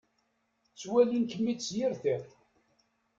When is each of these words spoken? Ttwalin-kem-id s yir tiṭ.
Ttwalin-kem-id 0.71 1.59
s 1.67 1.69
yir 1.75 1.93
tiṭ. 2.01 2.27